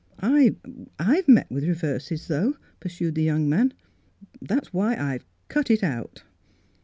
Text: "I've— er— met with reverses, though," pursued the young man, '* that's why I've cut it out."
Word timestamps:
"I've— 0.17 0.55
er— 0.99 1.21
met 1.27 1.51
with 1.51 1.63
reverses, 1.63 2.27
though," 2.27 2.55
pursued 2.79 3.13
the 3.13 3.21
young 3.21 3.47
man, 3.47 3.71
'* 4.09 4.11
that's 4.41 4.73
why 4.73 4.95
I've 4.95 5.27
cut 5.47 5.69
it 5.69 5.83
out." 5.83 6.23